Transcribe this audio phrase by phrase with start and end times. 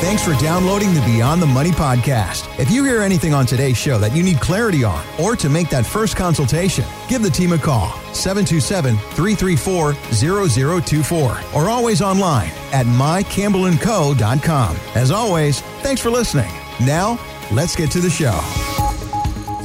[0.00, 2.48] Thanks for downloading the Beyond the Money podcast.
[2.60, 5.70] If you hear anything on today's show that you need clarity on or to make
[5.70, 12.86] that first consultation, give the team a call 727 334 0024 or always online at
[12.86, 14.76] mycampbellandco.com.
[14.94, 16.50] As always, thanks for listening.
[16.80, 17.18] Now,
[17.50, 18.38] let's get to the show.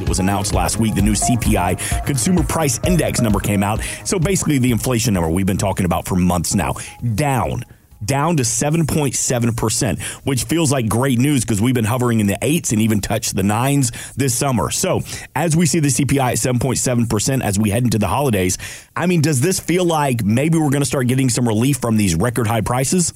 [0.00, 0.96] It was announced last week.
[0.96, 3.80] The new CPI Consumer Price Index number came out.
[4.04, 6.74] So basically, the inflation number we've been talking about for months now,
[7.14, 7.64] down
[8.04, 12.72] down to 7.7%, which feels like great news because we've been hovering in the eights
[12.72, 14.70] and even touched the nines this summer.
[14.70, 15.00] So,
[15.34, 18.58] as we see the CPI at 7.7% as we head into the holidays,
[18.96, 21.96] I mean, does this feel like maybe we're going to start getting some relief from
[21.96, 23.12] these record high prices?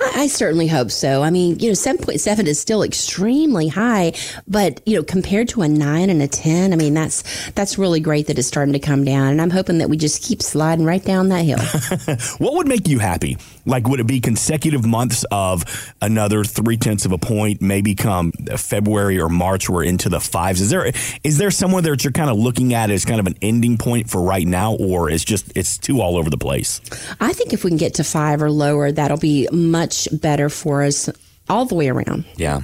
[0.00, 1.22] I, certainly hope so.
[1.22, 4.12] I mean, you know, 7.7 is still extremely high,
[4.48, 8.00] but, you know, compared to a 9 and a 10, I mean, that's that's really
[8.00, 9.28] great that it's starting to come down.
[9.28, 11.58] And I'm hoping that we just keep sliding right down that hill.
[12.38, 13.38] what would make you happy?
[13.66, 15.64] Like, would it be consecutive months of
[16.00, 20.60] another three tenths of a point, maybe come February or March, we're into the fives?
[20.60, 23.36] Is there is there somewhere that you're kind of looking at as kind of an
[23.42, 26.80] ending point for right now, or it's just it's too all over the place?
[27.20, 30.82] I think if we can get to five or lower, that'll be much better for
[30.82, 31.08] us
[31.48, 32.24] all the way around.
[32.36, 32.62] Yeah.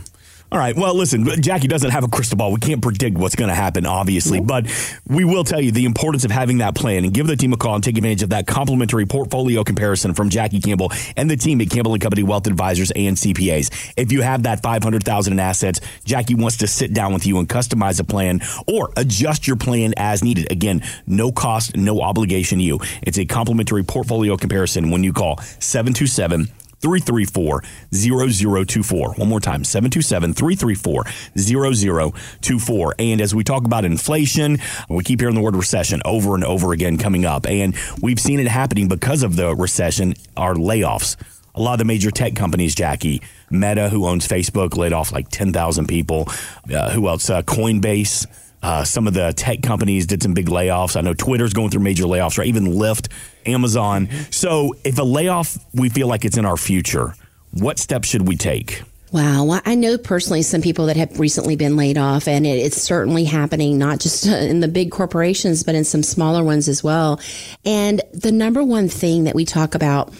[0.52, 0.74] All right.
[0.74, 2.50] Well, listen, Jackie doesn't have a crystal ball.
[2.50, 4.66] We can't predict what's going to happen, obviously, but
[5.06, 7.56] we will tell you the importance of having that plan and give the team a
[7.56, 11.60] call and take advantage of that complimentary portfolio comparison from Jackie Campbell and the team
[11.60, 13.92] at Campbell and Company Wealth Advisors and CPAs.
[13.96, 17.48] If you have that 500,000 in assets, Jackie wants to sit down with you and
[17.48, 20.50] customize a plan or adjust your plan as needed.
[20.50, 22.80] Again, no cost, no obligation to you.
[23.02, 26.48] It's a complimentary portfolio comparison when you call 727
[26.80, 29.14] 334 0024.
[29.14, 31.04] One more time 727 334
[31.36, 32.94] 0024.
[32.98, 36.72] And as we talk about inflation, we keep hearing the word recession over and over
[36.72, 37.46] again coming up.
[37.46, 41.16] And we've seen it happening because of the recession, our layoffs.
[41.54, 45.28] A lot of the major tech companies, Jackie, Meta, who owns Facebook, laid off like
[45.28, 46.28] 10,000 people.
[46.72, 47.28] Uh, who else?
[47.28, 48.26] Uh, Coinbase.
[48.62, 50.96] Uh, some of the tech companies did some big layoffs.
[50.96, 52.46] I know Twitter's going through major layoffs, right?
[52.46, 53.10] Even Lyft,
[53.46, 54.06] Amazon.
[54.06, 54.30] Mm-hmm.
[54.30, 57.14] So, if a layoff, we feel like it's in our future,
[57.52, 58.82] what steps should we take?
[59.12, 59.44] Wow.
[59.44, 62.80] Well, I know personally some people that have recently been laid off, and it, it's
[62.80, 67.18] certainly happening not just in the big corporations, but in some smaller ones as well.
[67.64, 70.12] And the number one thing that we talk about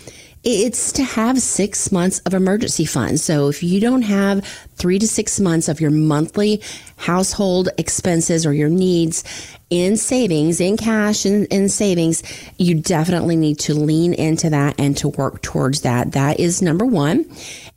[0.43, 3.23] it's to have six months of emergency funds.
[3.23, 4.45] So if you don't have
[4.77, 6.62] three to six months of your monthly
[6.97, 9.23] household expenses or your needs
[9.69, 12.23] in savings, in cash and in, in savings,
[12.59, 16.12] you definitely need to lean into that and to work towards that.
[16.12, 17.25] That is number one.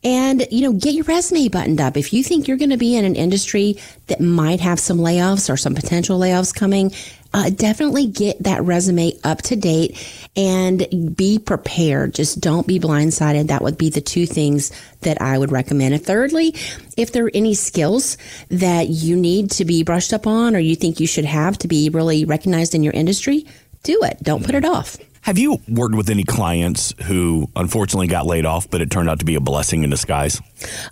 [0.03, 1.95] And, you know, get your resume buttoned up.
[1.95, 5.53] If you think you're going to be in an industry that might have some layoffs
[5.53, 6.91] or some potential layoffs coming,
[7.33, 9.97] uh, definitely get that resume up to date
[10.35, 12.13] and be prepared.
[12.13, 13.47] Just don't be blindsided.
[13.47, 14.71] That would be the two things
[15.01, 15.93] that I would recommend.
[15.93, 16.55] And thirdly,
[16.95, 18.17] if there are any skills
[18.49, 21.67] that you need to be brushed up on or you think you should have to
[21.67, 23.45] be really recognized in your industry,
[23.81, 24.17] do it.
[24.21, 24.97] Don't put it off.
[25.23, 29.19] Have you worked with any clients who unfortunately got laid off, but it turned out
[29.19, 30.41] to be a blessing in disguise?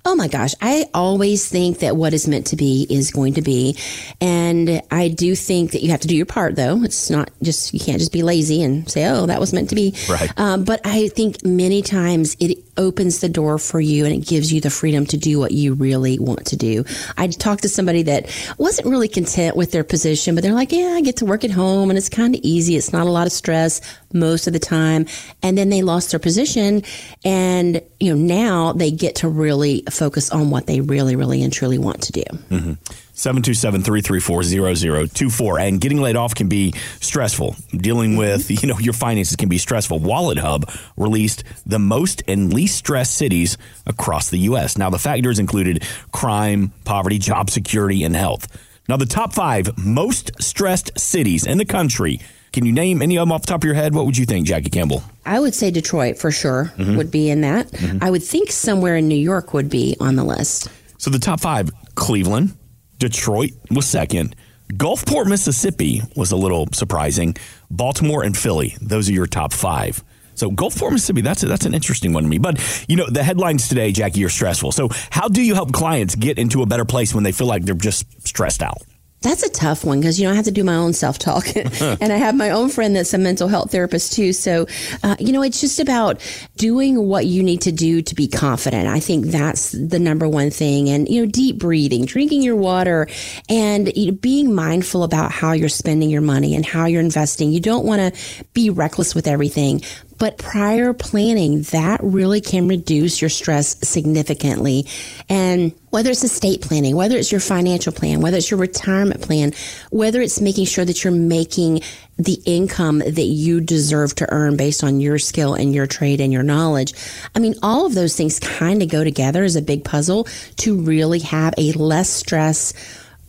[0.05, 0.53] Oh my gosh.
[0.61, 3.75] I always think that what is meant to be is going to be.
[4.21, 6.81] And I do think that you have to do your part, though.
[6.81, 9.75] It's not just, you can't just be lazy and say, oh, that was meant to
[9.75, 9.95] be.
[10.09, 10.31] Right.
[10.37, 14.51] Um, but I think many times it opens the door for you and it gives
[14.53, 16.85] you the freedom to do what you really want to do.
[17.17, 20.93] I talked to somebody that wasn't really content with their position, but they're like, yeah,
[20.95, 22.77] I get to work at home and it's kind of easy.
[22.77, 23.81] It's not a lot of stress
[24.13, 25.05] most of the time.
[25.41, 26.83] And then they lost their position
[27.23, 31.51] and, you know, now they get to really focus on what they really, really and
[31.51, 32.23] truly want to do.
[32.49, 32.73] Mm-hmm.
[33.21, 39.47] 727-334-0024 and getting laid off can be stressful dealing with you know your finances can
[39.47, 40.63] be stressful WalletHub
[40.97, 46.73] released the most and least stressed cities across the us now the factors included crime
[46.83, 48.47] poverty job security and health
[48.89, 52.19] now the top five most stressed cities in the country
[52.53, 54.25] can you name any of them off the top of your head what would you
[54.25, 56.97] think jackie campbell I would say Detroit for sure mm-hmm.
[56.97, 57.67] would be in that.
[57.67, 58.03] Mm-hmm.
[58.03, 60.69] I would think somewhere in New York would be on the list.
[60.97, 62.57] So the top five Cleveland,
[62.97, 64.35] Detroit was second.
[64.73, 67.35] Gulfport, Mississippi was a little surprising.
[67.69, 70.03] Baltimore and Philly, those are your top five.
[70.33, 72.37] So Gulfport, Mississippi, that's a, that's an interesting one to me.
[72.37, 74.71] But you know, the headlines today, Jackie, are stressful.
[74.71, 77.63] So how do you help clients get into a better place when they feel like
[77.63, 78.81] they're just stressed out?
[79.21, 81.55] That's a tough one because you know I have to do my own self talk,
[81.55, 84.33] and I have my own friend that's a mental health therapist too.
[84.33, 84.65] So,
[85.03, 86.19] uh, you know, it's just about
[86.57, 88.87] doing what you need to do to be confident.
[88.87, 93.07] I think that's the number one thing, and you know, deep breathing, drinking your water,
[93.47, 97.51] and you know, being mindful about how you're spending your money and how you're investing.
[97.51, 99.83] You don't want to be reckless with everything,
[100.21, 104.85] But prior planning, that really can reduce your stress significantly.
[105.29, 109.53] And whether it's estate planning, whether it's your financial plan, whether it's your retirement plan,
[109.89, 111.81] whether it's making sure that you're making
[112.19, 116.31] the income that you deserve to earn based on your skill and your trade and
[116.31, 116.93] your knowledge.
[117.33, 120.27] I mean, all of those things kind of go together as a big puzzle
[120.57, 122.75] to really have a less stress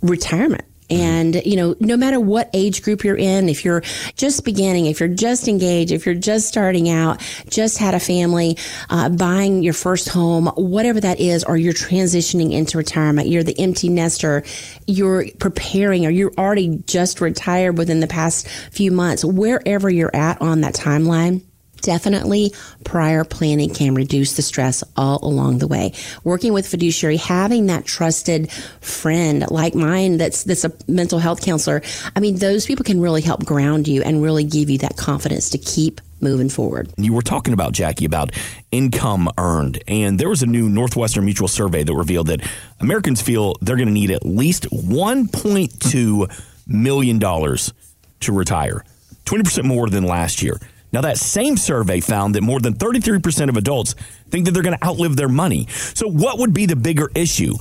[0.03, 0.67] retirement.
[0.93, 3.81] And, you know, no matter what age group you're in, if you're
[4.17, 8.59] just beginning, if you're just engaged, if you're just starting out, just had a family,
[8.91, 13.59] uh, buying your first home, whatever that is, or you're transitioning into retirement, you're the
[13.59, 14.45] empty nester,
[14.87, 20.43] you're preparing, or you're already just retired within the past few months, wherever you're at
[20.43, 21.43] on that timeline
[21.83, 22.53] definitely
[22.85, 25.93] prior planning can reduce the stress all along the way.
[26.25, 28.51] Working with fiduciary, having that trusted
[28.81, 31.83] friend like mine that's that's a mental health counselor.
[32.17, 35.51] I mean, those people can really help ground you and really give you that confidence
[35.51, 36.93] to keep moving forward.
[36.97, 38.31] You were talking about Jackie about
[38.71, 42.41] income earned, and there was a new Northwestern Mutual survey that revealed that
[42.81, 47.73] Americans feel they're going to need at least 1.2 million dollars
[48.21, 48.85] to retire.
[49.27, 50.59] 20% more than last year.
[50.93, 53.95] Now, that same survey found that more than 33% of adults
[54.29, 55.67] think that they're going to outlive their money.
[55.95, 57.55] So, what would be the bigger issue?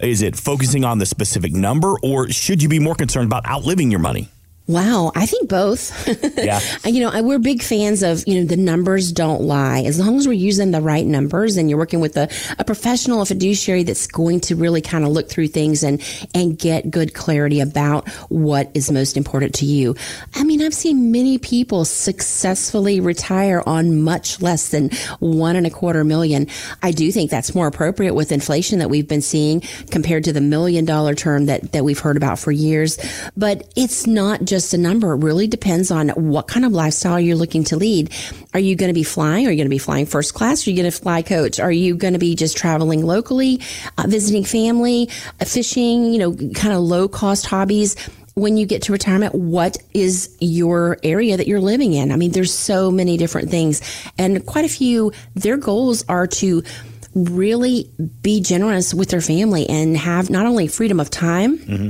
[0.00, 3.90] Is it focusing on the specific number, or should you be more concerned about outliving
[3.90, 4.28] your money?
[4.68, 5.88] Wow, I think both.
[6.38, 6.60] Yeah.
[6.84, 9.80] you know, we're big fans of, you know, the numbers don't lie.
[9.82, 12.28] As long as we're using the right numbers and you're working with a,
[12.58, 16.02] a professional, a fiduciary that's going to really kind of look through things and,
[16.34, 19.96] and get good clarity about what is most important to you.
[20.34, 25.70] I mean, I've seen many people successfully retire on much less than one and a
[25.70, 26.46] quarter million.
[26.82, 30.40] I do think that's more appropriate with inflation that we've been seeing compared to the
[30.40, 32.98] million dollar term that, that we've heard about for years.
[33.36, 35.12] But it's not just just a number.
[35.12, 38.12] It really depends on what kind of lifestyle you're looking to lead.
[38.54, 39.46] Are you going to be flying?
[39.46, 40.66] Are you going to be flying first class?
[40.66, 41.60] Are you going to fly coach?
[41.60, 43.60] Are you going to be just traveling locally,
[43.98, 45.10] uh, visiting family,
[45.40, 47.94] uh, fishing, you know, kind of low cost hobbies?
[48.34, 52.12] when you get to retirement, what is your area that you're living in?
[52.12, 53.82] I mean, there's so many different things
[54.16, 56.62] and quite a few, their goals are to
[57.16, 57.90] really
[58.22, 61.88] be generous with their family and have not only freedom of time, mm-hmm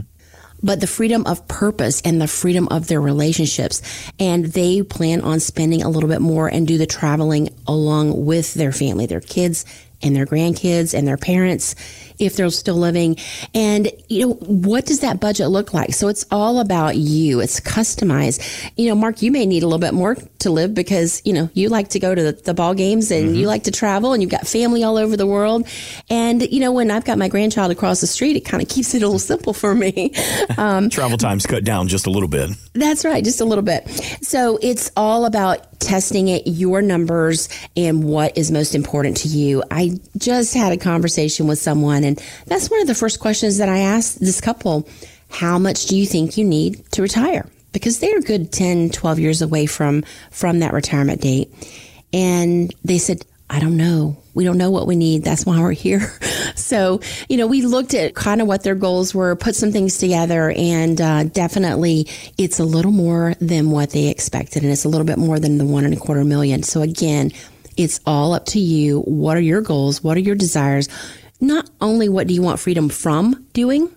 [0.62, 3.82] but the freedom of purpose and the freedom of their relationships.
[4.18, 8.54] And they plan on spending a little bit more and do the traveling along with
[8.54, 9.64] their family, their kids
[10.02, 11.74] and their grandkids and their parents
[12.18, 13.16] if they're still living.
[13.54, 15.94] And, you know, what does that budget look like?
[15.94, 17.40] So it's all about you.
[17.40, 18.72] It's customized.
[18.76, 21.50] You know, Mark, you may need a little bit more to live because, you know,
[21.54, 23.34] you like to go to the, the ball games and mm-hmm.
[23.36, 25.66] you like to travel and you've got family all over the world.
[26.08, 28.94] And, you know, when I've got my grandchild across the street, it kind of keeps
[28.94, 30.12] it a little simple for me.
[30.56, 32.50] Um, Travel time's cut down just a little bit.
[32.72, 33.22] That's right.
[33.22, 33.88] Just a little bit.
[34.22, 39.62] So it's all about testing it, your numbers and what is most important to you.
[39.70, 43.68] I just had a conversation with someone and that's one of the first questions that
[43.68, 44.88] I asked this couple.
[45.30, 47.48] How much do you think you need to retire?
[47.72, 51.52] Because they're good 10, 12 years away from, from that retirement date.
[52.12, 54.16] And they said, I don't know.
[54.34, 55.24] We don't know what we need.
[55.24, 56.12] That's why we're here.
[56.54, 59.96] So, you know, we looked at kind of what their goals were, put some things
[59.96, 64.64] together, and uh, definitely it's a little more than what they expected.
[64.64, 66.64] And it's a little bit more than the one and a quarter million.
[66.64, 67.30] So, again,
[67.76, 69.02] it's all up to you.
[69.02, 70.02] What are your goals?
[70.02, 70.88] What are your desires?
[71.40, 73.88] not only what do you want freedom from doing,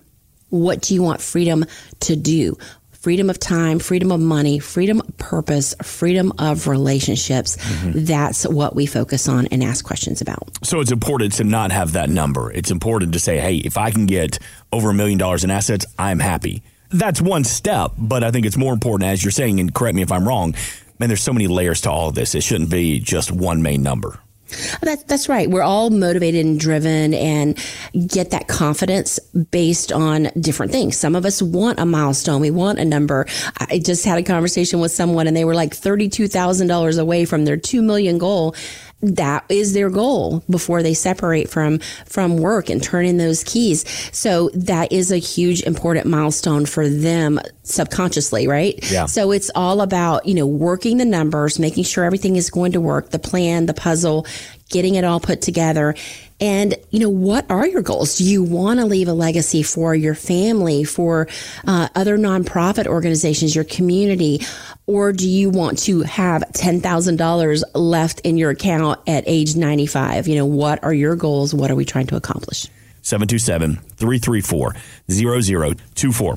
[0.50, 1.64] what do you want freedom
[2.00, 2.56] to do?
[3.02, 7.56] Freedom of time, freedom of money, freedom of purpose, freedom of relationships.
[7.56, 8.04] Mm-hmm.
[8.04, 10.48] That's what we focus on and ask questions about.
[10.62, 12.52] So it's important to not have that number.
[12.52, 14.38] It's important to say, hey, if I can get
[14.70, 16.62] over a million dollars in assets, I'm happy.
[16.90, 20.02] That's one step, but I think it's more important, as you're saying, and correct me
[20.02, 20.54] if I'm wrong,
[21.00, 22.36] man, there's so many layers to all of this.
[22.36, 24.20] It shouldn't be just one main number.
[24.52, 25.48] Oh, that, that's right.
[25.48, 27.58] We're all motivated and driven and
[28.06, 29.18] get that confidence
[29.50, 30.96] based on different things.
[30.96, 32.40] Some of us want a milestone.
[32.40, 33.26] We want a number.
[33.58, 37.56] I just had a conversation with someone and they were like $32,000 away from their
[37.56, 38.54] 2 million goal
[39.02, 43.84] that is their goal before they separate from from work and turn in those keys.
[44.16, 48.78] So that is a huge important milestone for them subconsciously, right?
[48.90, 49.06] Yeah.
[49.06, 52.80] So it's all about, you know, working the numbers, making sure everything is going to
[52.80, 54.26] work, the plan, the puzzle,
[54.72, 55.94] getting it all put together
[56.42, 58.18] and, you know, what are your goals?
[58.18, 61.28] Do you want to leave a legacy for your family, for
[61.68, 64.40] uh, other nonprofit organizations, your community?
[64.88, 70.26] Or do you want to have $10,000 left in your account at age 95?
[70.26, 71.54] You know, what are your goals?
[71.54, 72.66] What are we trying to accomplish?
[73.02, 74.74] 727 334
[75.08, 76.36] 0024.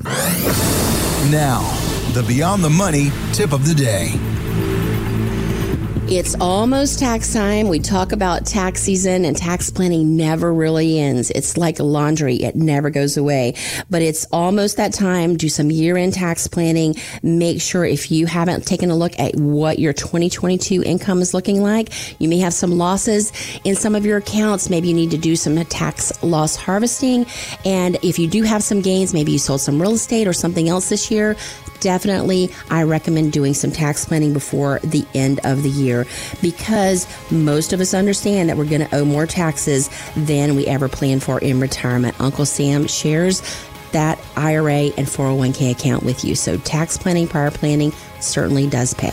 [1.32, 1.62] Now,
[2.12, 4.12] the Beyond the Money tip of the day.
[6.08, 7.66] It's almost tax time.
[7.66, 11.32] We talk about tax season and tax planning never really ends.
[11.32, 12.36] It's like laundry.
[12.36, 13.54] It never goes away,
[13.90, 15.36] but it's almost that time.
[15.36, 16.94] Do some year end tax planning.
[17.24, 21.60] Make sure if you haven't taken a look at what your 2022 income is looking
[21.60, 23.32] like, you may have some losses
[23.64, 24.70] in some of your accounts.
[24.70, 27.26] Maybe you need to do some tax loss harvesting.
[27.64, 30.68] And if you do have some gains, maybe you sold some real estate or something
[30.68, 31.34] else this year,
[31.80, 36.06] definitely I recommend doing some tax planning before the end of the year
[36.42, 40.88] because most of us understand that we're going to owe more taxes than we ever
[40.88, 42.20] planned for in retirement.
[42.20, 43.42] Uncle Sam shares
[43.92, 46.34] that IRA and 401k account with you.
[46.34, 49.12] So tax planning, prior planning certainly does pay.